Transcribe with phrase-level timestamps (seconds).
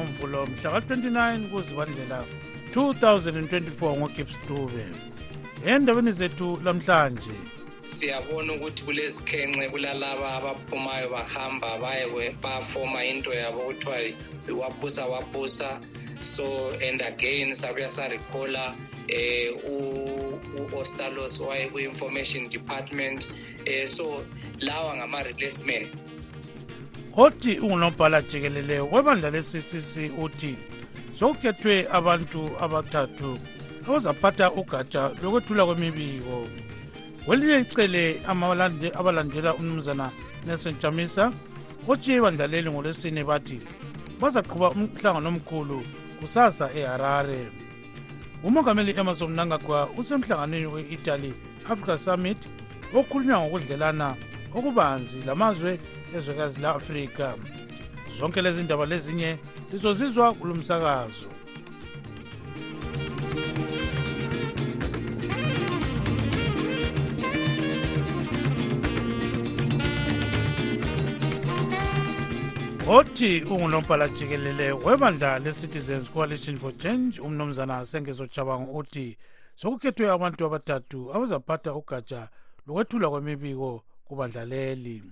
[0.00, 2.24] ngomvulo mhla ka-29 kuzibandlela
[2.74, 4.84] 2024 ngogibbs dube.
[5.66, 7.36] Endabeni zethu lamhlanje.
[7.82, 13.98] Siyabona ukuthi kulezikhenxe kulalaba abaphumayo bahamba baye bafoma into yabo kuthiwa
[14.60, 15.80] wabusa wabusa
[16.20, 18.74] so and again sabuya sarikhola
[19.08, 23.28] eh u-ostalos waye-information department.
[23.66, 24.24] Eh so
[24.60, 25.99] lawa ngama-replacement
[27.16, 30.56] othi ungunobhala jikelele webandla le-ccc uthi
[31.14, 33.38] sokukhethwe abantu abathathu
[33.86, 36.46] abazaphatha ugatsha lokwethula kwemibiko.
[37.24, 38.22] Kwelinye icele
[38.98, 40.10] abalandela umnumzana
[40.46, 41.32] nelson jamisa
[41.88, 43.58] otshiye ibandla leli ngolwesine bathi
[44.20, 45.82] bazaqhuba umhlangano omkhulu
[46.20, 47.50] kusasa eharare.
[48.42, 51.34] Umongameli emerson mnangagwa usemhlanganweni we-italy
[51.68, 52.48] africa summit
[52.94, 54.16] okhulunywa ngokudlelana
[54.54, 55.78] okubanzi lamazwe
[56.16, 57.36] ezwekazi la-afrika
[58.16, 59.38] zonke lezi ndaba lezinye
[59.72, 61.26] lizozizwa kulo msakazo
[72.88, 79.18] othi ungunombhala jikelele webandla le-citizens coalition for change umnumzana sengezo jabango uthi
[79.56, 82.28] sokukhethwe abantu abathathu abazaphatha ugatsha
[82.66, 85.02] lokwethulwa kwemibiko kubandla leli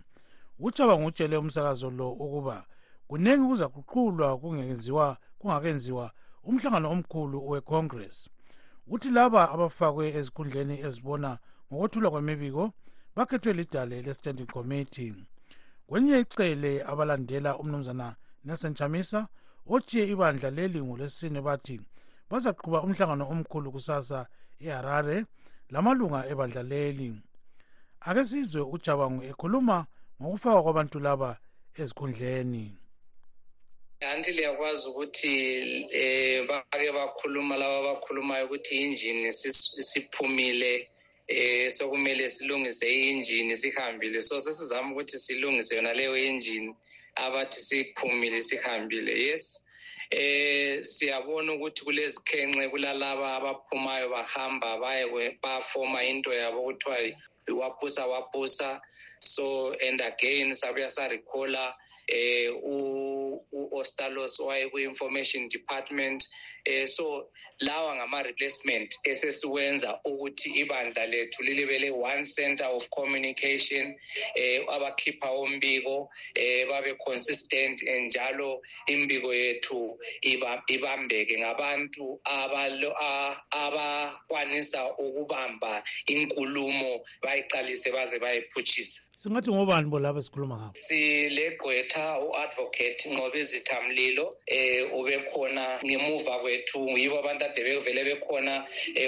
[0.59, 2.67] ujabango utshele umsakazo lo ukuba
[3.09, 8.31] kuningi kuzaguqulwa kungenziwa kungakenziwa umhlangano omkhulu wecongress.
[8.87, 11.39] Uthi laba abafakwe ezikhundleni ezibona
[11.73, 12.65] ngokwethulwa kwemibiko
[13.17, 15.15] bakhethwe lidale le-standing committee.
[15.87, 19.29] Kwelinye icele abalandela umnumzana nelson chamisa
[19.67, 21.81] otshiye ibandla leli ngolwesine bathi
[22.31, 24.27] bazaqhuba umhlangano omkhulu kusasa
[24.61, 25.17] eharare
[25.73, 27.09] lamalunga ebandla leli.
[28.01, 29.87] Ake sizwe ujabangu ekhuluma
[30.21, 31.31] ngokufakwa kwabantu laba
[31.81, 32.65] ezikhundleni.
[34.01, 35.35] Anti liyakwazi ukuthi
[36.01, 39.33] um bake bakhuluma laba abakhulumayo ukuthi injini
[39.91, 40.89] siphumile
[41.29, 44.23] eh sokumele silungise i-engine sihambile.
[44.23, 46.75] So sesizama ukuthi silungise yona leyo engine
[47.15, 49.13] abathi siphumile sihambile.
[49.29, 49.45] Yes
[50.11, 55.05] eh siyabona ukuthi kulezikhenxe kulalaba abaphumayo bahamba baye
[55.43, 56.97] bafoma into yabo kuthiwa
[57.53, 58.81] wapusa wapusa.
[59.21, 61.75] So and again sabuya sarecalla
[62.11, 62.51] um uh, eh,
[63.53, 66.25] uostalos owayekwi-information department
[66.65, 67.31] eh so
[67.61, 73.95] lawa ngama-replacement esesiwenza ukuthi ibandla lethu lilibe le-one center of communication
[74.35, 79.99] eh abakhipha umbiko eh babe consistent njalo imbiko yethu
[80.67, 82.21] ibambeke ngabantu
[83.51, 89.01] abakwanisa ukubamba inkulumo bayiqalise baze bayiphutshise.
[89.19, 90.75] Singathi ngobani bo laba esikhuluma ngabo?
[90.75, 98.67] Silegqwetha u-advocate ncobe izithamlilo um ubekhona ngemuva kwethu yibo abantu ade bevele bekhona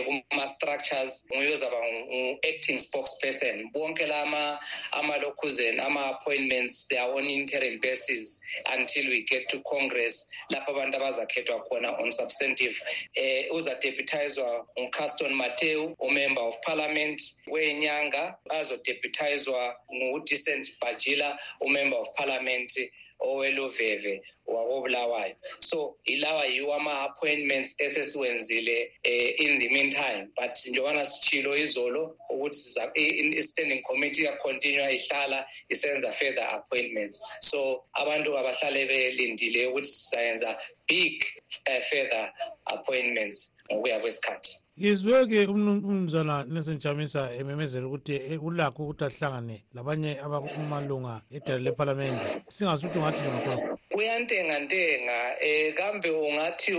[0.08, 3.70] um kuma-structures nguye ozaba ngu-acting spokesperson.
[3.72, 4.58] Bonke la
[4.92, 8.40] amalokhuzeni ama-appointments they are on interim basis
[8.76, 12.76] until we get to congress lapho abantu abazakhethwa khona on substantive.
[13.16, 18.36] Um uzadeputizwa ngucaston mateu umember of parliament wenyanga.
[18.50, 22.72] Azodeputizwa ngu-decent bajila umember of parliament
[23.20, 25.34] oweluveve wakobulawayo.
[25.60, 30.30] So ilawa yiwo ama-appointments esesiwenzile um in the meantime.
[30.36, 37.20] But njengobana sitshilo izolo ukuthi i-standing committee iyacontinua ihlala isenza further appointments.
[37.40, 40.58] So abantu abahlale belindile ukuthi sizayenza
[40.88, 41.24] big
[41.68, 42.32] uh, further
[42.64, 48.14] appointments ngokuya kwesikhathi ngizwe-ke umnumzana nelson jamisa ememezela ukuthi
[48.46, 52.24] ulakho ukuthi ahlangane labanye abamalunga edala lephalamende
[52.54, 56.72] singasuthi ungathi ngakhona kuyantengantenga um kambe ungathi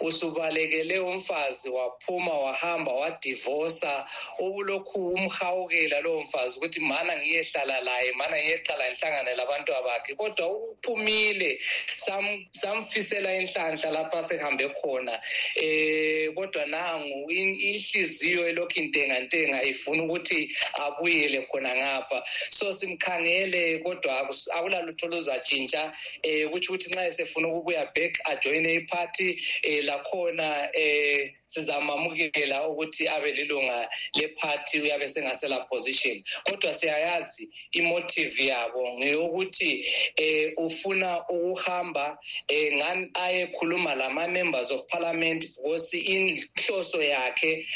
[0.00, 4.06] usubalekele umfazi waphuma wahamba wadivosa
[4.38, 10.14] ukulokhu umhawukela lowo mfazi ukuthi mana ngiyehlala laye mana ngiyeqala ngihlangane labantu abakhe.
[10.14, 11.60] Kodwa uphumile
[12.50, 21.76] samfisela inhlanhla lapha sehambe khona um kodwa nangu inhliziyo elokhu intengantenga ifuna ukuthi abuyele khona
[21.76, 22.22] ngapha.
[22.50, 25.92] So simkhangele kodwa akulalutho luzatshintsha
[26.24, 33.32] um kutsho ukuthi nxa esefuna ukubuya back ajoyine iphathi um lakhona um sizamamukela ukuthi abe
[33.32, 36.22] lilunga lephathi uyabe sengasela position.
[36.44, 39.86] Kodwa siyayazi imotive yabo ngeyokuthi
[40.18, 42.18] um ufuna ukuhamba
[42.50, 45.94] um ngani ayekhuluma lama-members of parliament because
[46.28, 47.66] inhloso yakhe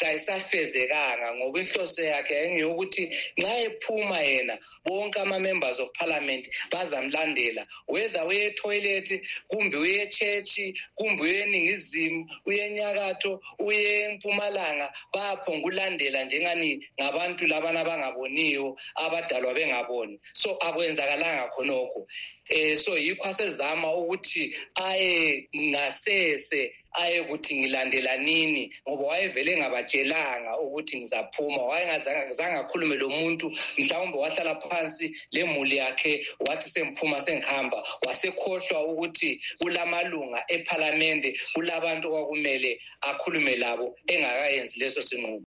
[0.00, 3.04] kayisafezekanga ngoba inhloso yakhe yayingeyokuthi
[3.38, 4.54] nxa ephuma yena
[4.84, 9.08] bonke ama-members of parliament bazamlandela whether uye etoilet
[9.48, 16.70] kumbe uye echechi kumbe uye eningizimu uye enyakatho uye empumalanga bayaphonga ulandela njengani
[17.00, 20.20] ngabantu labana abangaboniyo abadalwa bengaboni.
[20.34, 22.06] So akwenzakalanga khonokho.
[22.48, 30.98] Eh so yikho asezama ukuthi aye ngasese aye kuthi ngilandela nini ngoba wayevele engabatshelanga ukuthi
[30.98, 31.62] ngizaphuma.
[31.62, 37.82] Wayengazange akhulume lo muntu mhlawumbe wahlala phansi le muli yakhe wathi sengiphuma sengihamba.
[38.06, 45.42] Wasekhohlwa ukuthi kulamalunga ephalamende kulabantu okwakumele akhulume labo engakayenzi leso sinqumo.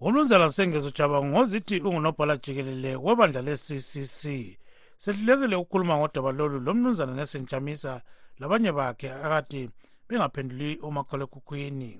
[0.00, 4.56] Umnumzana sengezo jaba ngozithi ungunobhala jikelele webandla le-ccc
[4.96, 8.02] sehlulekile ukukhuluma ngodaba lolu lo mnumzana nelson chamisa
[8.38, 9.68] labanye bakhe akade
[10.08, 11.92] bengaphenduli umakhalekhukhwini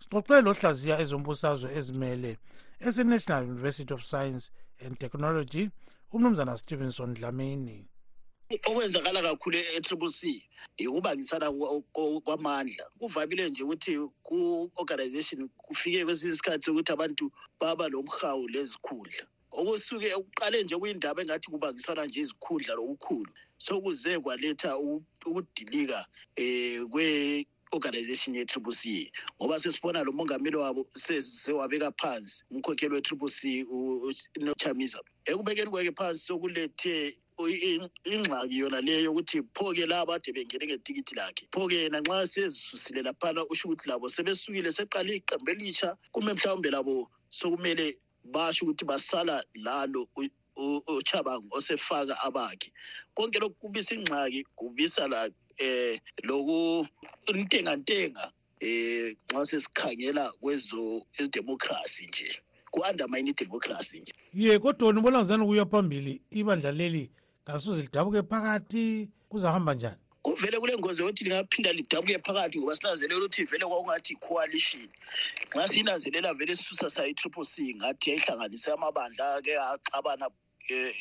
[0.00, 2.32] sixoxe lohlaziya ezombusazwe ezimele
[2.86, 4.50] ese-national university of science
[4.84, 5.70] and technology
[6.12, 7.88] umnumzana stevenson dlamini.
[8.68, 10.42] Okwenzakala kakhulu e-triple c
[10.88, 11.50] ukubangisana
[12.24, 12.84] kwamandla.
[12.98, 19.26] Kuvamile nje ukuthi ku-organization kufike kwesinye isikhathi ukuthi abantu baba lomhawu lezikhundla
[19.60, 26.06] okusuke ukuqale nje kuyindaba engathi kubangisana nje izikhundla lokukhulu sokuze kwaletha ukudilika
[26.38, 33.64] um kwe-organization ye-triple c ngoba sesibona lo mongameli wabo sewabeka phansi umkhokheli we-triple c
[34.40, 41.48] nochamisa ekubekeni kwake phansi sokulethe ingxaki yona leyo yokuthi pho-ke laba ade bengene ngetikiti lakhe.
[41.52, 47.10] Pho-ke yena nxa sezisusile laphana usho ukuthi labo sebesukile seqale iqembu elitsha kume mhlawumbe labo
[47.28, 47.98] sokumele
[48.32, 50.08] basho ukuthi basala lalo
[50.86, 52.72] uchabango osefaka abakhe.
[53.14, 56.86] Konke lokhu kubisa ingxaki kubisa la eh loku
[57.26, 64.12] intengantenga eh nxa sesikhangela kwezo democracy nje ku-undermine idemocracy nje.
[64.32, 67.10] Ye kodwa wona ubona ngizani kuya phambili ibandla leli
[67.44, 70.05] kasoze lidabuke phakathi kuzahamba njani?
[70.26, 74.88] Kuvele kule ngozi yokuthi lingaphinda lidabuke phakathi ngoba sinanzelela ukuthi vele kwakungathi i-coalition
[75.54, 80.26] nxa siyinanzelela vele sisusa sayi-triple c ngathi yayihlanganise amabandla ke axabana
[80.68, 80.94] e,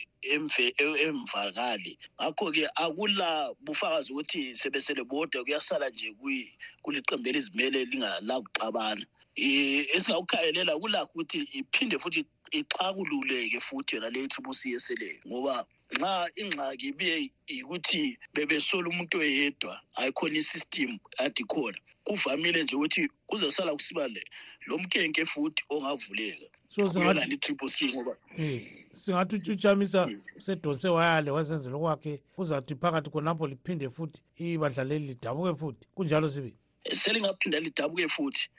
[1.03, 1.97] emvakali.
[2.21, 6.13] Ngakho-ke akula bufakazi ukuthi sebesele bodwa kuyasala nje
[6.83, 9.05] kuliqembu elizimele lingalakuxabana.
[9.37, 16.29] Um esingakukhangelela kulakho ukuthi iphinde futhi ixakululeke futhi yona le triple c eseleyo ngoba nxa
[16.35, 24.07] ingxaki ibiye yikuthi bebesola umuntu oyedwa ayikhona isystem ade khona kuvamile nje ukuthi kuzosala kusiba
[24.67, 26.47] lo mkenke futhi ongavuleka.
[26.69, 26.83] So
[27.39, 28.17] triple c ngoba
[28.93, 30.09] singathi utshamisa
[30.39, 35.87] sedonse wayale wazenzela okwakhe kuzathi phakathi khonapho liphinde futhi ibandla leli lidabuke futhi.
[35.95, 36.57] Kunjalo sibili
[36.93, 38.49] selingaphinda lidabuke futhi.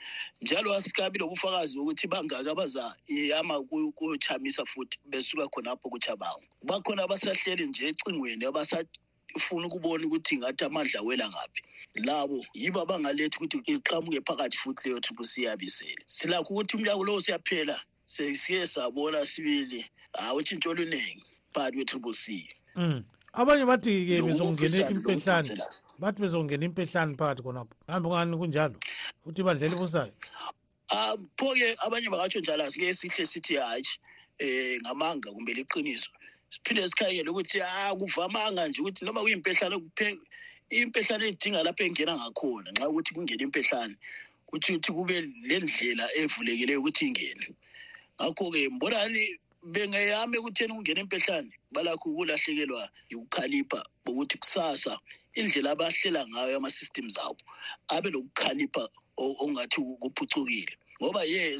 [0.42, 3.62] Njalo asikabi lobufakazi bokuthi bangaki abazayama
[3.94, 11.28] kuchamisa futhi besuka khonapho kuchabango bakhona abasahleli nje ecingweni abasafuna ukubona ukuthi ngathi amandla wela
[11.28, 11.62] ngaphi.
[11.94, 17.20] Labo yibo abangalethi ukuthi iqhamuke phakathi futhi leyo triple c yabisele silakho ukuthi umnyaka lowo
[17.20, 23.04] siyaphela sesiye sabona sibili hawu utshintsho oluningi phakathi kwe-triple c mm.
[23.32, 25.54] abanye bathi-ke bezongena impehlane
[25.98, 27.74] bathi bezongena impehlane phakathi khonapho.
[27.88, 28.76] Hambe ngani kunjalo?
[29.26, 30.12] Uthi badlela ibusayo?
[30.90, 33.98] Um pho-ke abanye bakatsho njalo asike sihle sithi hatshi
[34.40, 36.10] um ngamanga kumbe liqiniso.
[36.50, 39.76] Siphinde sikhangele ukuthi ah kuvamanga nje ukuthi noma kuyimpehlane
[40.70, 43.96] impehlane edinga lapho engena ngakhona nxa ukuthi kungena impehlane
[44.46, 47.46] kuthi ukuthi kube le ndlela evulekileyo ukuthi ingene.
[48.20, 52.82] Ngakho-ke mbonani bengeyami ekutheni ukungena empehlane balakho ukulahlekelwa
[53.14, 54.92] ukukhalipha bokuthi kusasa
[55.38, 57.36] indlela abahlela ngayo ama-systems abo
[57.94, 60.74] abe lokukhalipha ongathi kuphucukile.
[61.00, 61.56] Ngoba ye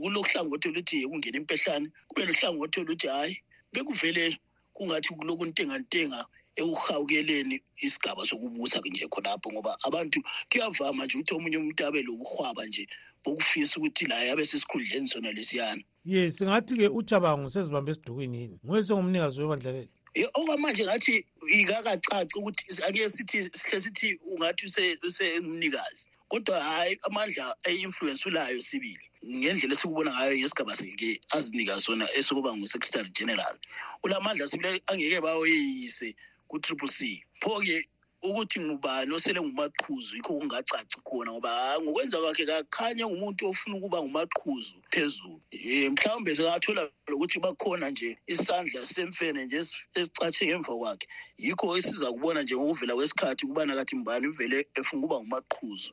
[0.00, 3.34] kulohlangothi oluthi kungena impehlane kube lohlangothi oluthi hhayi
[3.72, 4.38] bekuvele
[4.74, 6.20] kungathi kuloku ntengantenga
[6.56, 10.18] ekuhawukeleni isigaba sokubusa nje khonapho ngoba abantu
[10.50, 12.84] kuyavama nje ukuthi omunye umuntu abe lokuhwaba nje
[13.26, 15.82] bokufisa ukuthi laye abe sesikhundleni sona lesiyana.
[16.04, 18.58] Ye singathi-ke ujabango sezibambe esidukwini yini?
[18.64, 19.90] Nguye sengumnikazi webandla leli
[20.34, 24.66] okwamanje ngathi ikakacaci ukuthi ake sithi sihle sithi ungathi
[25.02, 29.04] usengumnikazi kodwa hhayi amandla e-influence ulayo sibili.
[29.26, 33.58] Ngendlela esikubona ngayo ngesigaba seke azinika sona esokuba ngu-secretary general.
[34.04, 36.14] Ulamandla sibile angeke bawoyeyise
[36.48, 37.22] ku-triple c.
[37.42, 37.88] Pho-ke
[38.28, 44.74] ukuthi ngubani osele ngumaqhuzu yikho kungacaci khona ngoba ngokwenza kwakhe kakhanya ngumuntu ofuna ukuba ngumaqhuzu
[44.90, 45.40] phezulu.
[45.52, 51.06] Um mhlawumbe singathola lokuthi bakhona nje isandla semfene nje esi- esicatshe ngemva kwakhe.
[51.38, 55.92] Yikho esiza kubona nje ngokuvela kwesikhathi ukubana kathi mbani uvele efuna ukuba ngumaqhuzu.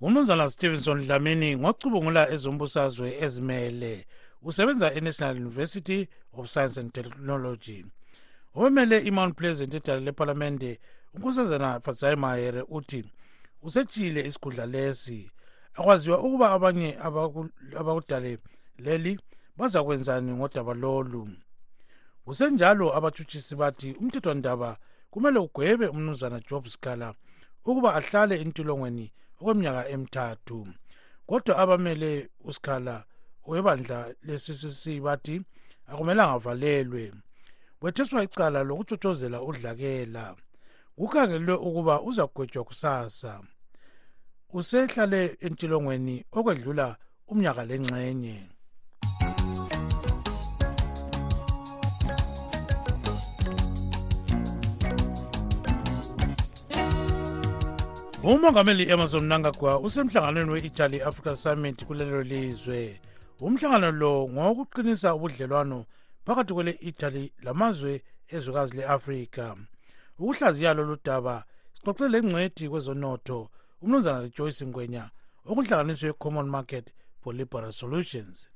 [0.00, 4.06] Umnumzana stevenson dlamini ngocubungula ezombusazwe ezimele
[4.42, 7.84] usebenza enational university of science and technology.
[8.54, 10.78] Obemele imount pleasant edala lephalamende
[11.14, 13.04] unkosazana fadzai mahere uthi
[13.62, 15.30] usetshile isikhundla lesi.
[15.74, 18.38] Akwaziwa ukuba abanye abaku- abakudale
[18.78, 19.18] leli
[19.56, 21.28] bazakwenzani ngodaba lolu?
[22.24, 24.76] Kusenjalo abatshutshisi bathi umthethwandaba
[25.10, 27.14] kumele ugwebe umnumzana job scala
[27.64, 30.58] ukuba ahlale entolongweni okweminyaka emithathu.
[31.26, 33.04] Kodwa abamele usikhala
[33.46, 35.42] webandla le-ccc bathi
[35.86, 37.12] akumelanga avalelwe.
[37.82, 40.36] Wetheswa icala lokutshotshozela udlakela.
[40.96, 43.40] Kukhangelwe ukuba uzagwetshwa kusasa.
[44.52, 46.96] Usehlale entilongweni okwedlula
[47.28, 48.38] umnyaka lengxenye.
[58.22, 63.00] Umongameli emerson mnangagwa usemhlanganweni we-italy africa summit kulelo lizwe.
[63.40, 65.86] Umhlangano lo ngowokuqinisa ubudlelwano
[66.24, 69.56] phakathi kwele-italy lamazwe ezwekazi le-afrika
[70.22, 73.50] ukuhlaziya lolu daba sixoxe lengcwethi kwezonotho
[73.82, 75.10] umnumzana lejoyce ngwenya
[75.44, 78.48] okuhlanganiswe common market for liberal solutions.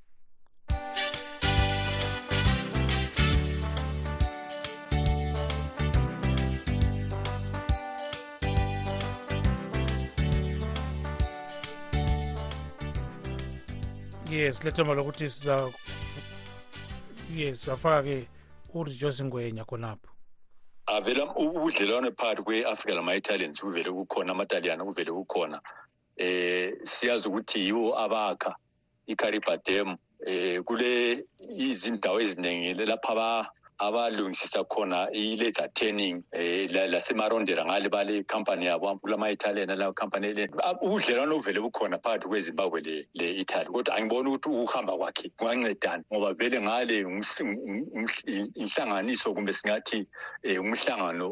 [14.30, 15.72] Yes lethemba lokuthi siza
[17.34, 18.28] yes safaka-ke
[18.74, 20.15] urejoyce ngwenya khonapho
[20.86, 25.60] avela ubudlelwano phakathi kwe-afrika lama-italians kuvele kukhona amataliyana kuvele kukhona.
[26.16, 28.56] Eh siyazi ukuthi yiwo abakha
[29.06, 33.14] icaribadem eh kule izindawo eziningi lapha
[33.78, 40.48] abalungisisa khona i-leather turning eh la- lasemarondera ngale bale company yabo kulama-italian la company le.
[40.64, 46.34] Ab- ubudlelwano buvele bukhona phakathi kwezimbabwe le- le-italy kodwa angiboni ukuthi ukuhamba kwakhe kungancedani ngoba
[46.34, 47.04] vele ngale
[48.54, 50.06] inhlanganiso kumbe singathi
[50.42, 51.30] eh umhlangano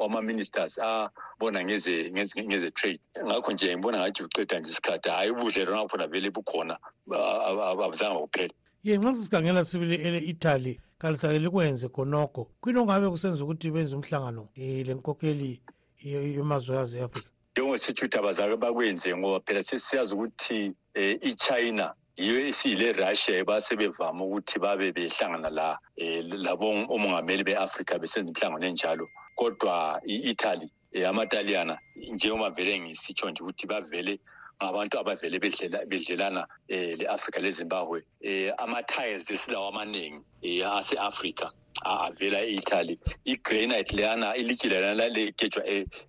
[0.00, 3.00] wama-ministers abona ngeze ngeze ngeze trade.
[3.24, 6.78] Ngakho nje ngibona ngathi uceda nje isikhathi hhayi ubudlelwano bakhona vele bukhona
[7.12, 8.54] ab- abuzange kuphela.
[8.84, 12.50] Ye nxa sisikhangela sibili ele-italy kalisake likwenze khonokho.
[12.60, 15.60] Kwini ongabe kusenza ukuthi benze umhlangano um le nkokheli
[16.02, 20.58] yemazwekazi e-afrika njengosithi ukuthi abazake bakwenze ngoba phela sesiyazi ukuthi
[20.96, 28.28] um i-china yiyo esiyile russia basebevama ukuthi babe behlangana la um labo omongameli be-afrika besenza
[28.30, 29.08] imhlangano enjalo.
[29.34, 31.78] Kodwa i-italy um amataliyana
[32.12, 34.20] njengoba vele ngisitsho nje ukuthi bavele
[34.62, 41.50] ngabantu abavele bedlelana um le-afrika lezimbabwe um ama-tiles esilawo amaningi um ase-afrika
[41.84, 42.98] avela e-italy.
[43.24, 45.62] I-granite leyana ilitshi leyana legejwa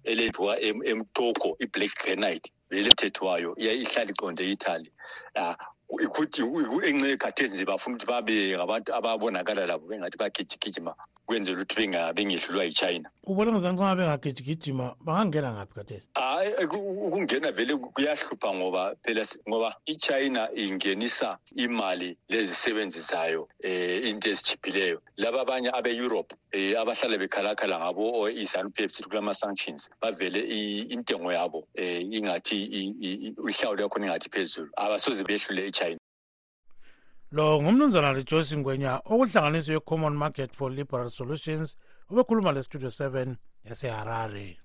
[0.03, 4.89] elenziwa emtoko i-black granite vele ethethwayo ihlala iqonde e-italy.
[5.89, 6.41] Ukuthi
[6.87, 10.93] enxe khathesi nje bafuna ukuthi babe ngabantu ababonakala labo bengathi bagijigijima
[11.27, 13.09] kwenzela ukuthi benga- bengehlulwa yi-china.
[13.27, 16.07] Ubona ngazani kungaba bengagijigijima bangangena ngaphi kathesi?
[16.15, 25.01] Hayi ku- ukungena vele kuyahlupha ngoba phela ngoba i-china ingenisa imali lezisebenzisayo um into ezijiphileyo
[25.17, 30.39] laba abanye abe-europe um abahlala bekhalakhala ngabo o-isanu p f c kulama-sanctions bavele
[30.89, 32.63] intengo yabo um ingathi
[33.47, 35.99] ihlawulo yakhona ingathi phezulu abasoze behlule i-china
[37.31, 41.75] lo ngumnumzana rejoyce ngwenya okuhlanganiswe we-common market for liberal solutions
[42.09, 44.57] obekhuluma le-studio 7 yaseharare.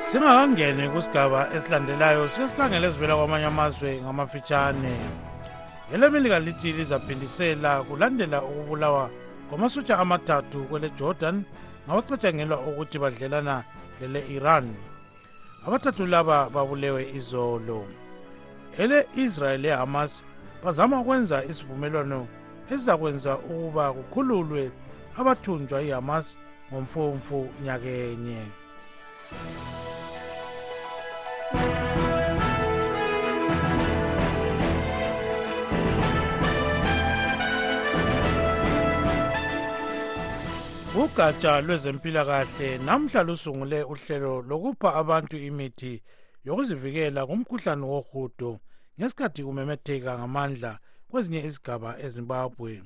[0.00, 4.96] Singakangeni kusigaba esilandelayo siyesikhangela ezivela kwamanye amazwe ngamafitshane.
[5.94, 9.10] Elemelika lithi lizaphindisela kulandela ukubulawa
[9.50, 11.42] kwamasotsha amathathu kwele-jordan
[11.86, 13.64] ngabacatshangelwa ukuthi badlelana
[14.00, 14.66] lele-iran.
[15.66, 17.84] Abathathu laba babulewe izolo.
[18.78, 20.24] Ele-israel lehamas
[20.64, 22.26] bazama ukwenza isivumelwano
[22.70, 24.70] esizakwenza ukuba kukhululwe
[25.18, 26.38] abathunjwa ihamas
[26.70, 28.42] ngomfumfu nyakenye.
[41.04, 46.02] Ugatsha lwezempilakahle namhla lusungule uhlelo lokupha abantu imithi
[46.44, 48.50] yokuzivikela kumkhuhlane wohudo
[48.98, 50.72] ngesikhathi umemetheka ngamandla
[51.10, 52.82] kwezinye izigaba ezimbabwe.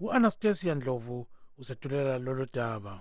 [0.00, 1.26] U-anastasia ndlovu
[1.60, 2.94] usethulela lolu daba.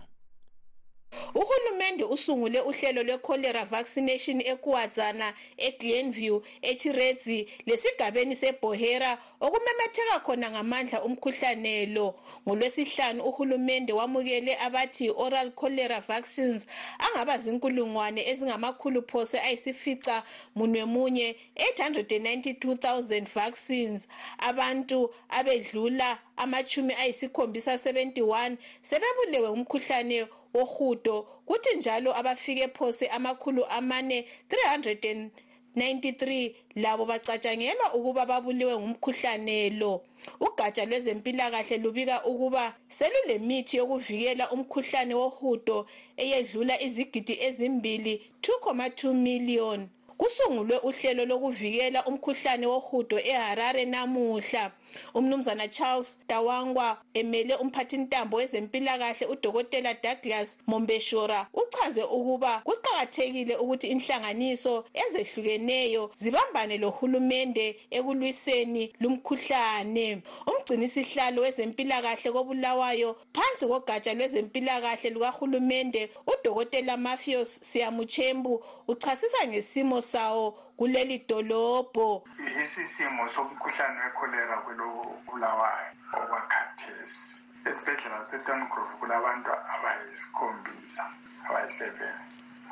[1.35, 12.15] Uhulumende usungule uhlelo lwe-cholera vaccination ekuwadzana eglenview echiredzi lesigabeni sebohera okumemetheka khona ngamandla umkhuhlane lo.
[12.47, 16.67] Ngolwesihlanu uhulumende wamukele abathi oral cholera vaccines
[16.99, 20.23] angaba zinkulungwane ezingamakhulu phose ayisifica
[20.55, 24.07] munwe munye 892,000 vaccines.
[24.39, 36.53] Abantu abedlula amachumi ayisikhombisa 71 sebebulewe umkhuhlane wohudo kuthi njalo abafike phose amakhulu amane 393
[36.75, 40.03] labo bacatshangelwa ukuba babuliwe ngumkhuhlane lo.
[40.39, 45.87] Ugatsha lwezempilakahle lubika ukuba selulemithi yokuvikela umkhuhlane wohudo
[46.17, 49.89] eyedlula izigidi ezimbili 2,2 million.
[50.17, 54.71] Kusungulwe uhlelo lokuvikela umkhuhlane wohudo eharare namuhla.
[55.13, 66.11] Umnumzana charles dawangwa emele umphathintambo wezempilakahle udokotela douglas mombeshora uchaze ukuba kuqakathekile ukuthi inhlanganiso ezehlukeneyo
[66.15, 70.21] zibambane lohulumende ekulwiseni lumkhuhlane.
[70.47, 82.23] Umgcinisihlalo wezempilakahle kobulawayo phansi kogatsha lwezempilakahle lukahulumende udokotela mafios siyamuchembu uchasisa ngesimo sawo kuleli dolobho.
[82.61, 87.41] Isisimo somkhuhlane wekholera kulobulawayo okwakhathesi.
[87.69, 91.03] Esibhedlela setongrove kulabantu abayisikhombisa
[91.47, 92.15] abayi-seven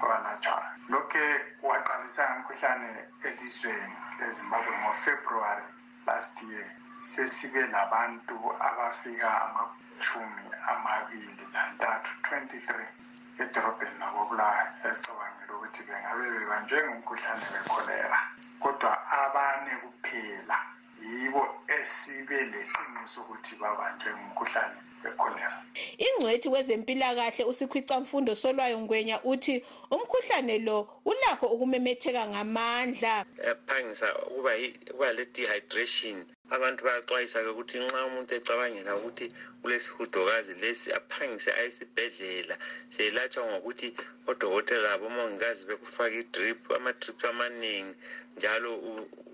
[0.02, 1.26] abalatshwayo lokhe
[1.68, 2.90] waqalisa ngomkhuhlane
[3.28, 5.68] elizweni lezimbabwe ngofebruwary
[6.08, 6.68] last year
[7.12, 15.35] sesibe labantu abafika amachumi amabili lantathu 23 edorobheni lakobulawayo esicabangela
[15.75, 18.20] ukuthi bengabe bebanjwe ngumkhuhlane wekholera
[18.60, 20.58] kodwa abane kuphela
[21.02, 25.58] yibo esibe leqiniso ukuthi babanjwe ngumkhuhlane wekholera
[25.97, 33.26] ingcwethi wezempilakahle usikhwicamfundo solwayo ngwenya uthi umkhuhlane lo ulakho ukumemetheka ngamandla.
[33.47, 36.17] Yaphangisa ukuba le-dehydration
[36.49, 39.25] abantu bayaxwayisa-ke ukuthi nxa umuntu ecabangela ukuthi
[39.62, 42.55] kulesihudokazi lesi aphangise ayesibhedlela
[42.93, 43.88] seyelatshwa ngokuthi
[44.29, 47.95] odokotela labomongikazi bekufaka idrip ama-drip amaningi
[48.38, 48.76] njalo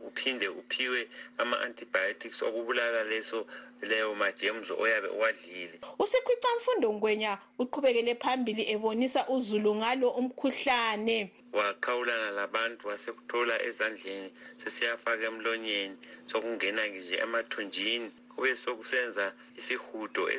[0.08, 3.46] uphinde uphiwe ama-antibiotics okubulala leso
[3.82, 5.80] leyo majemzo oyabe uwadlile.
[6.00, 11.32] Usikhwicamfundo ngwenya uqhubekele phambili ebonisa uzulu ngalo umkhuhlane.
[11.54, 14.30] Waqhawulana labantu wasekuthola ezandleni
[14.62, 18.12] sesiyafaka emlonyeni sokungena nje emathunjini.
[18.36, 20.30] Kube sokusenza isihudo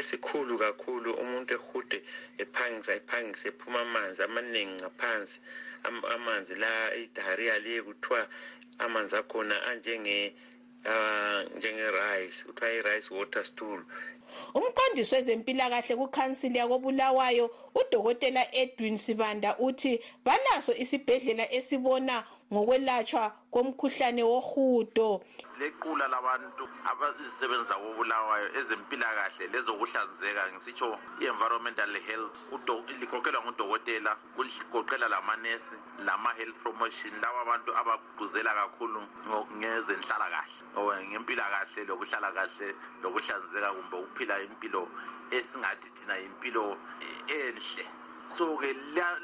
[0.00, 1.98] esikhulu kakhulu umuntu ehude
[2.42, 5.38] ephangisa ephangisa ephuma amanzi amaningi ngaphansi
[5.84, 8.26] amanzi la idahariya liye kuthiwa
[8.78, 10.34] amanzi akhona anjenge
[10.84, 13.84] uh njenge-rice kuthiwa i-rice water stool.
[14.54, 25.24] Umqondisi wezempilakahle kukhansili yakobulawayo udokotela edwin sibanda uthi balaso isibhedlela esibona ngokwelatshwa komkhuhlane wohudo.
[25.42, 32.36] Silequla labantu abazisebenzi zakobulawayo ezempilakahle lezokuhlanzeka ngisitsho i-environmental health.
[33.00, 37.12] Likhokhelwa ngudokotela kugoqela lamanesi lama-health promotion.
[37.22, 39.00] Laba abantu abagquzela kakhulu
[39.56, 44.88] ngezenhlalakahle ngempilakahle lokuhlala kahle lokuhlanzeka kumbe ukuphila impilo
[45.36, 46.76] esingathi thina yimpilo
[47.26, 47.84] enhle.
[48.26, 48.70] So-ke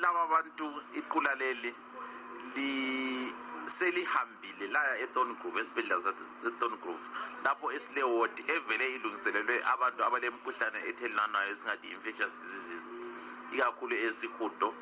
[0.03, 0.67] laba bantu
[0.99, 1.75] iqula leli
[3.67, 7.05] selihambile laya ethorn grove esibhedlela sethorn grove
[7.45, 12.95] lapho esilewodi evele ilungiselelwe abantu abalemkhuhlane ethelelanayo esingathi infectious diseases
[13.53, 14.75] ikakhulu esihudo.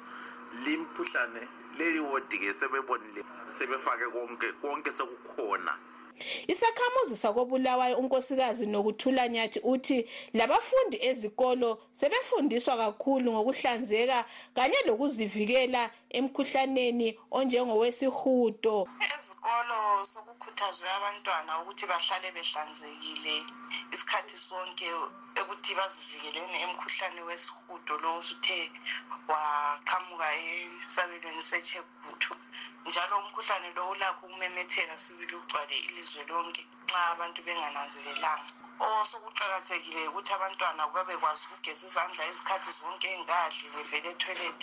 [0.65, 1.43] Limkhuhlane
[1.79, 5.75] leli wodi-ke sebebonile sebefake konke konke sekukhona.
[6.47, 9.99] Isakhamuzi sakobulawayo unkosikazi nokuthula nyathi uthi
[10.35, 14.25] labafundi ezikolo sebefundiswa kakhulu ngokuhlanzeka
[14.55, 18.77] kanye lokuzivikela emkhuhlaneni onjengowesihudo
[19.15, 19.79] ezikolo
[20.47, 23.35] sokukhuthazwe abantwana ukuthi bahlale behlanzekile
[23.95, 24.87] isikhathi sonke
[25.41, 28.59] ukuthi bazivikeleni emkhuhlane wesihudo lo usuthe
[29.31, 30.29] waqhamuka
[30.87, 32.33] esabelweni sechebuthu.
[32.87, 40.87] Njalo umkhuhlane lo ulakho ukumemetheka sibili ugcwale ilizwe lonke nxa abantu bengananzelelanga osokuqakathekile ukuthi abantwana
[40.95, 44.61] babekwazi ukugeza izandla izikhathi zonke engadli bevele ethoilet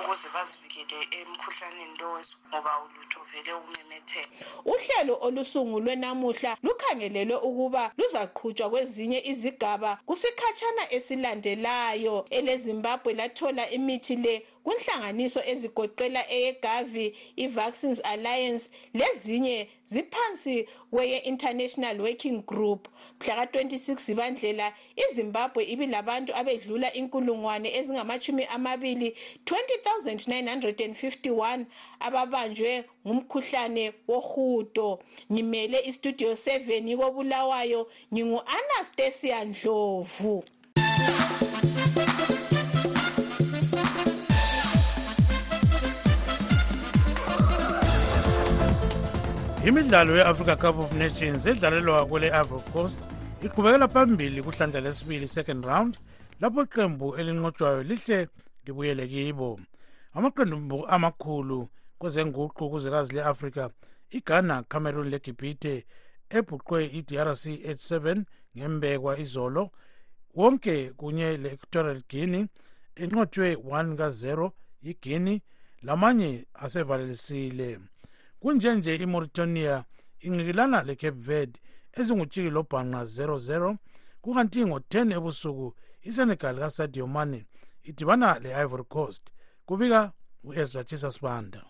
[0.00, 2.08] ukuze bazivikele emkhuhlaneni lo
[2.48, 4.28] ngoba ulutho vele ukumemetheka.
[4.64, 12.26] Uhlelo olusungulwe namuhla lukhangelelwe ukuba luzaqhutshwa kwezinye izigaba kusikhatshana esilandelayo.
[12.30, 22.88] Elezimbabwe lathola imithi le kunhlanganiso ezigoqela eyegavi i-vaccines alliance lezinye ziphansi kweye-international working group.
[23.20, 24.72] Mhla ka-26 zibandlela
[25.04, 31.64] izimbabwe ibilabantu abedlula inkulungwane ezingamachumi amabili 20951
[32.00, 34.98] ababanjwe ngumkhuhlane wohudo.
[35.32, 40.44] Ngimele istudio 7 kobulawayo ngingu-anastasia ndlovu.
[49.66, 52.98] Imidlalo ye-africa cup of nations edlalelwa kwele ivory coast
[53.44, 55.98] iqhubekela phambili kuhlandla lesibili second round
[56.40, 58.28] lapho iqembu elinqotshwayo lihle
[58.64, 59.60] libuyele kibo.
[60.14, 61.68] Amaqembu amakhulu
[61.98, 63.70] kwezenguqu kuzwekazi le-afrika
[64.10, 65.86] ighana cameroon legibhite
[66.30, 68.24] ebhuqwe i-drc 87
[68.56, 69.70] ngembekwa izolo
[70.34, 72.48] wonke kunye le-equatorial guinea
[73.02, 74.50] enqotshwe 1 ka-0
[74.82, 75.40] yiguinea
[75.82, 77.78] lamanye asevalelisile
[78.40, 79.84] kunjenje imauritania
[80.20, 81.60] inqikelana lecape verde
[81.98, 83.76] ezingutshiki lobhanqa 00
[84.22, 85.66] kukanti ngo-10 ebusuku
[86.08, 87.40] isenegal kasadio mane
[87.88, 89.24] idibana le-ivory coast
[89.66, 90.12] kubika
[90.44, 91.60] u-ezra chisasbanda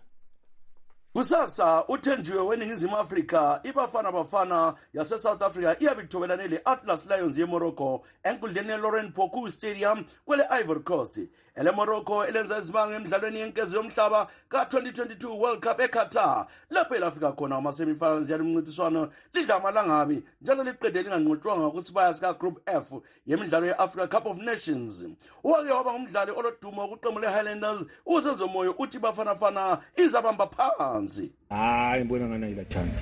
[1.17, 9.51] kusasa uthenjiwe weningizimu afrika ibafana bafana yasesouth africa iyabithobelane le-atlas lions yemorocco enkundleni yelauren poku
[9.51, 11.21] stadium kwele-ivory coast.
[11.55, 19.09] Elemorocco elenza izibanga emidlalweni yenkezo yomhlaba ka-2022 world cup eqatar lapho elafika khona amasemifinals yalimncintiswano
[19.35, 22.93] lidla amalangabi njalo liqede linganqotshwanga kwisibaya sikagroup f
[23.27, 25.05] yemidlalo ye-africa cup of nations.
[25.45, 31.06] Owake waba ngumdlali olodumo wokuqembu le-highlanders usezomoyo uthi bafanafana izabamba phansi
[31.51, 33.01] hayi ngibona ngani ayila chance?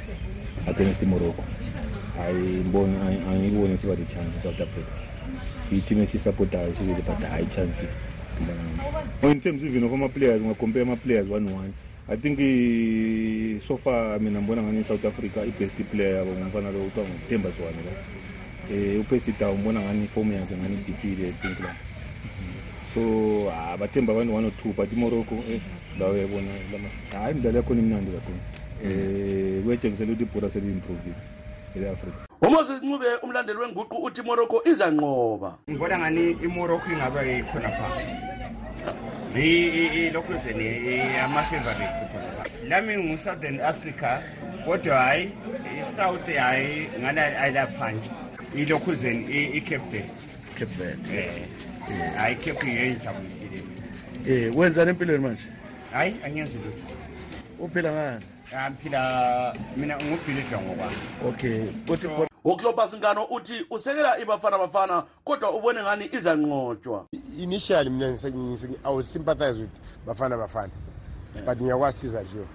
[0.66, 1.44] Against morocco.
[2.20, 2.96] Ayiboni
[3.28, 4.92] angiyiboni siba the chance south africa.
[5.72, 7.82] I-team esiyisupportayo sibili but hayi chance.
[9.22, 11.72] In terms even of ama-players ungacompare ama-players one one
[12.08, 16.78] i think i- so far mina ngibona ngani i-south africa i-best player yabo ngumfana lo
[16.78, 17.92] kuthiwa nguthemba zwane la.
[18.70, 21.74] Um upesita ngibona ngani ifomu yakhe ngani idiphile i think la.
[22.94, 23.00] So
[23.50, 25.34] ah, bathemba abantu one or two but imorocco
[25.94, 26.50] eh lawo yabona
[27.12, 28.38] hayi imidlalo yakhona imnandi kakhulu.
[28.85, 31.14] Um kuyatshengisela ukuthi ibhora seli-improvile
[31.76, 35.54] ele-afrika umoses ncube umlandeli wenguqu uthi morocco izanqoba.
[35.70, 37.88] Ngibona ngani imorocco ingabe ikhona pha?
[39.35, 40.68] Ilokhuzeni
[41.24, 44.20] ama-favorites khona lami ngu-southern africa
[44.66, 45.30] kodwa hhayi
[45.80, 48.11] i-south hhayi ngani ayilaphanje
[48.57, 49.24] ilokhuzeni
[49.57, 50.04] i-cape day
[50.59, 51.48] cape verde.
[51.88, 53.62] Um hhayi cape ngiyoyijabulisile
[54.28, 55.42] um wenzani empilweni manje
[55.94, 56.94] hhayi angenzi lutho.
[57.59, 58.24] Uphila ngani?
[58.52, 60.96] Ngiphila mina ngubhilidwa ngokwami
[61.28, 62.09] okay kuthi
[62.44, 67.07] uclobus ngano uthi usekela ibafana bafana kodwa ubone ngani izanqotshwa
[67.38, 68.18] initially mina
[68.85, 69.70] i would sympathize with
[70.07, 70.72] bafana bafana
[71.46, 72.46] but ngiyakwazi ukuthi izadliwe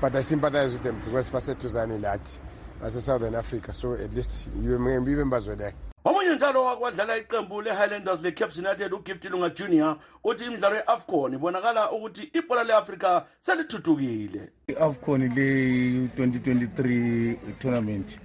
[0.00, 2.40] but i sympathize with them because baseduzane lathi
[2.80, 9.24] base-southern africa so at least ibe mbazweleyo omunye njalo wakwadlala iqembu le-highlanders le-caps united ugift
[9.24, 14.48] lunga junior uthi imidlalo ye-afcon ibonakala ukuthi ibhola le-afrika selithuthukile.
[14.68, 18.18] I-afcon le-2023 tournament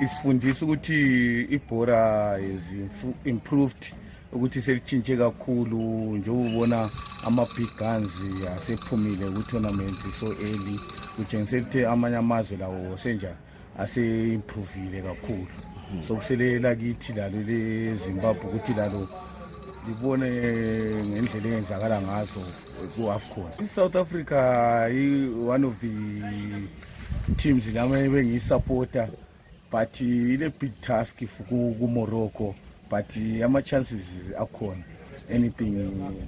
[0.00, 2.76] isifundisa ukuthi ibhora is
[3.24, 3.94] improved
[4.32, 5.78] ukuthi selitshintshe kakhulu
[6.16, 6.90] njengoba ubona
[7.24, 8.24] ama-big guns
[8.56, 10.80] asephumile ku-tournament so early
[11.16, 13.34] kutshengisela ukuthi amanye amazwe lawo senja
[13.80, 15.46] ase-improvile kakhulu.
[16.06, 19.08] So kuselela kithi lalo lezimbabwe ukuthi lalo
[19.86, 20.30] libone
[21.04, 22.40] ngendlela eyenzakala ngazo
[22.94, 23.50] ku-afcon.
[23.58, 24.38] I-south africa
[24.92, 25.92] i-one of the
[27.36, 29.08] teams lami bengiyisupporter
[29.70, 31.16] but ile-big task
[31.48, 32.54] kumorocco
[32.90, 34.84] but ama-chances akhona
[35.34, 35.72] anything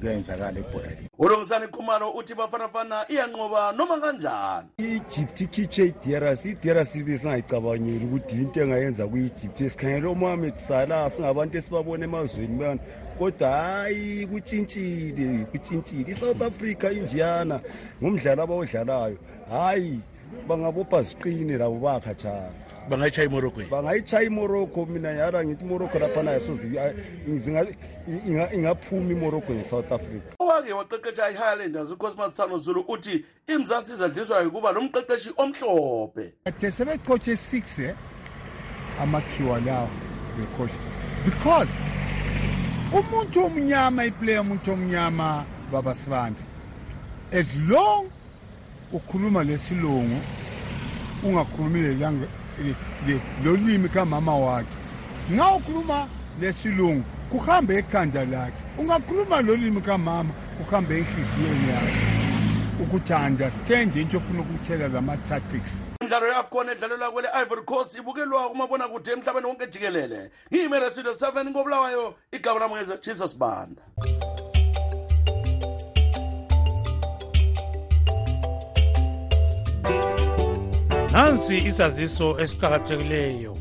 [0.01, 4.69] kuyenzakala ebhoreni ulungisani khumalo uthi bafanafana iyanqoba noma kanjani?
[4.79, 9.61] I-egypt ikhitshe i-drc i-drc besingayicabangeli ukuthi into engayenza kwi-egypt.
[9.61, 12.81] Esikhangele umohamed salah singabantu esibabona emazweni bana
[13.19, 16.11] kodwa hhayi kutshintshile kutshintshile.
[16.11, 17.61] I-south africa injiyana
[18.03, 19.19] ngumdlalo abawudlalayo.
[19.51, 20.01] Hhayi
[20.49, 22.51] bangabopha ziqine labo bakhatshana
[22.89, 26.69] bangayitshaya imorocco bangayitshaya imorocco mina yara ngithi imorocco laphana yasoze
[28.55, 30.35] ingaphuma imorocco nge-south africa.
[30.39, 36.33] Owake waqeqesha i-highlanders ucosmas sano zulu uthi imzansi izadliswa yikuba nomqeqeshi omhlophe.
[36.45, 37.95] Ade sebecotshe six eh
[39.01, 39.89] amakhiwa lawo
[40.37, 40.77] bekhohlwa
[41.25, 41.77] because
[42.93, 46.45] umuntu omnyama iplayer umuntu omnyama baba sibandla
[47.33, 48.11] as long
[48.93, 50.21] ukhuluma lesilungu
[51.25, 51.99] ungakhulumi
[53.45, 54.77] lolimi kamama wakhe.
[55.31, 56.09] Nxa ukhuluma
[56.41, 58.57] lesilungu kuhambe ekhanda lakhe.
[58.79, 62.13] Ungakhuluma lolimi kamama kuhambe enhliziyweni yakhe.
[62.83, 69.47] Ukuthi understand into ofuna ukutshela lama-tactics imidlalo ye-afcon edlalelwa kwele ivory coast ibukelwa kumabonakude emhlabeni
[69.47, 70.31] wonke jikelele.
[70.53, 73.83] Ngiyimere studio 7 ngobulawayo igaba lamukeze jesus banda.
[81.13, 83.53] Nansi isaziso esiqakathekileyo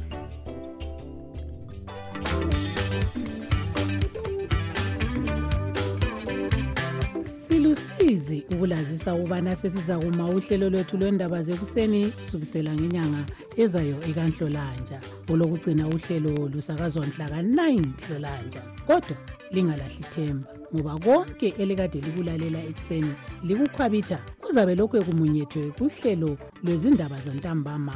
[8.12, 13.26] silusizi ukulazisa ukubana sesiza kuma uhlelo lwethu lwendaba zekuseni kusukisela ngenyanga
[13.58, 19.18] ezayo ekanhlolanja olokugcina uhlelo lusakazwa mhla ka-9 hlolanja kodwa
[19.52, 27.96] lingalahli themba ngoba konke elikade likulalela ekuseni likukhwabitha kuzabe lokhu kumunyethwe kuhlelo lwezindaba zantambama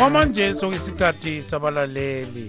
[0.00, 2.48] Ngokwamanje sokuyisikhathi sabalaleli.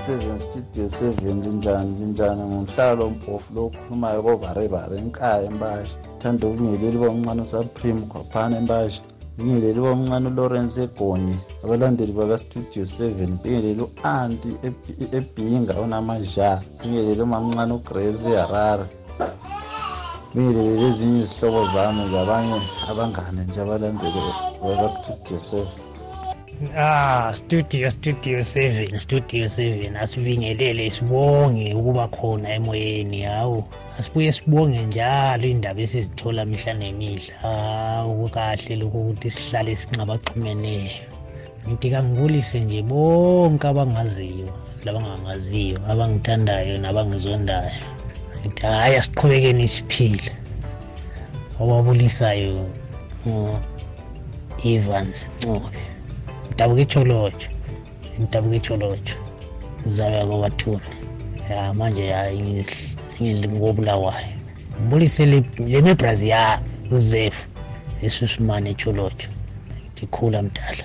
[0.00, 7.42] Seven studio seven linjani linjani ngumhlalo mpofu lo okhulumayo kovarebare enkaya embasha thanda ukubingeleli bomncane
[7.42, 9.02] usupreme khwaphana embasha
[9.40, 14.50] bingeleli bomncane ulawrence egoni abalandeli bakastudio seven bingeleli u-anti
[15.18, 18.86] ebhinga onamaja bingeleli umamncane ugrace harare
[20.34, 22.58] bingeleli ezinye izihlobo zami zabanye
[22.90, 24.20] abangane nje abalandeli
[24.62, 25.78] bakastudio seven.
[26.76, 33.64] Ah, studio studio 7 studio 7 asibingelele sibonge ukuba khona emoyeni hawu.
[34.00, 41.04] Asibuye sibonge njalo indaba esizithola mihla nemihla hawu kahle lokhu ukuthi sihlale singabaxhumeneyo
[41.66, 44.48] ngithi kangibulise nje bonke abangaziyo
[44.84, 47.72] labangangaziyo abangithandayo nabangizondayo.
[48.40, 50.32] Ngithi hhayi asiqhubekeni siphile.
[51.60, 52.64] Owabulisayo
[53.28, 55.80] ngo-evans ncube
[56.46, 57.50] ngidabuka echolotsho
[58.18, 59.16] ngidabuka echolotsho.
[59.80, 60.88] Ngizalwa kwabathuni
[61.50, 62.04] ya manje
[63.26, 64.36] ya ngingobulawayo
[64.80, 65.22] ngibulise
[65.72, 67.44] lemibrazil ya uzefu
[68.06, 69.28] esusumane echolotsho
[69.92, 70.84] ndikhula mdala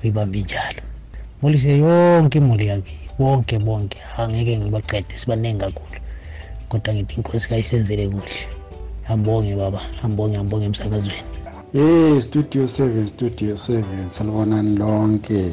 [0.00, 0.82] uyibambe njalo.
[1.36, 3.98] Ngibulise yonke imuli yakhe bonke bonke.
[4.18, 5.98] Angeke ngibaqede sibaningi kakhulu.
[6.68, 8.40] Kodwa ngithi inkosi kayisenzele kuhle.
[9.08, 11.24] Ambonge baba ambonge ambonge emsakazweni.
[11.72, 15.52] Hey Studio 7 Studio 7 salibonani lonke.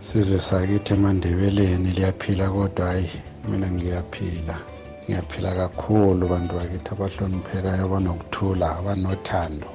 [0.00, 3.10] Sizwe sakithi emandebeleni liyaphila kodwa hayi
[3.48, 4.56] mina ngiyaphila.
[5.02, 9.68] Ngiyaphila kakhulu bantu bakithi abahloniphekayo abanokuthula abanothando.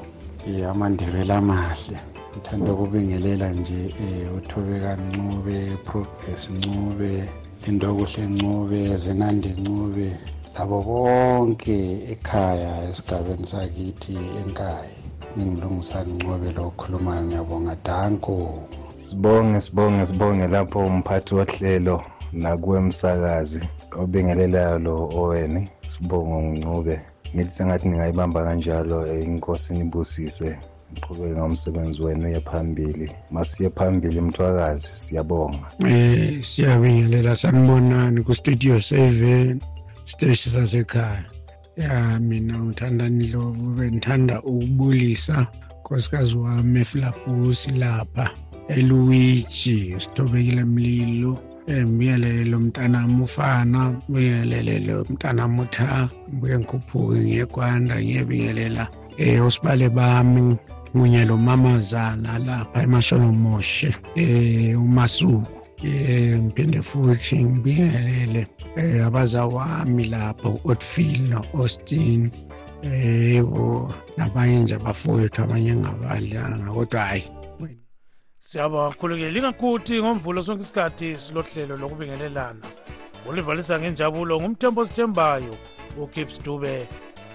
[0.47, 1.97] Um amandebele amahle.
[2.31, 7.11] Ngithanda ukubingelela nje um uthobeka ncube progress ncube
[7.63, 10.07] lindokuhle ncube zenandi ncube
[10.55, 11.77] labo bonke
[12.13, 14.95] ekhaya esigabeni sakithi enkaya
[15.35, 17.75] ngingilungisa ncube lo okhulumayo ngiyabonga.
[17.85, 18.35] Danko.
[19.05, 21.97] Sibonge sibonge sibonge lapho umphathi wohlelo
[22.33, 23.61] nakuwe msakazi
[23.91, 26.95] obingelelayo lo oweni sibonge ngncube
[27.35, 30.49] ngithi sengathi ningayibamba kanjalo inkosi nibusise
[30.91, 33.11] ngiqhubeke ngomsebenzi wenu uye phambili.
[33.31, 35.67] Masiye phambili mthwakazi siyabonga.
[35.79, 39.61] Um siyabingelela sanibonani kustudio seven
[40.05, 41.23] siteshi sasekhaya.
[41.77, 45.47] Ya mina ngithandani lovu bengithanda ukubulisa
[45.79, 48.31] nkosikazi wami eflabusi lapha.
[48.67, 51.37] Eluwiji sithobekile mlilo
[51.69, 58.87] ngibiyelele lo mntanami ufana ngibiyelele lo mntanami utha ngibuye ngikhuphuke ngiyekwanda ngiyebingelela
[59.19, 60.57] um osibale bami
[60.91, 68.41] kunye lo mamazana lapha emashonomoshe um umasuku eh ngiphinde futhi ngibingelele
[68.77, 72.31] eh abazawami lapho uOtfield noAustin
[72.83, 77.25] yebo nabanye nje abafowethu abanye ngabadlanga kodwa hayi
[78.47, 82.65] siyabonga kakhulu-ke lingakhuthi ngomvulo sonke isikhathi silohlelo lokubingelelana.
[83.29, 85.55] Ulivalisa ngenjabulo ngumthembo sithembayo
[86.01, 86.87] ugibbs dube.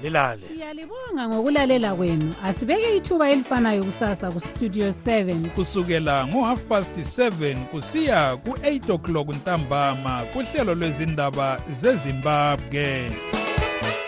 [0.03, 0.47] Lilale.
[0.49, 2.35] Siyalibonga ngokulalela kwenu.
[2.45, 10.75] Asibeke ithuba elifanayo kusasa kustudio 7 kusukela ngo-half past 7 kusiya ku-8 o'clock ntambama kuhlelo
[10.75, 13.11] lwezindaba zezimbabwe.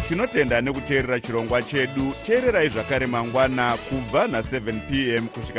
[0.09, 5.53] Tinotenda nekuteerera chirongwa chedu teererai zvakare mangwana kubva na7 p m kusvika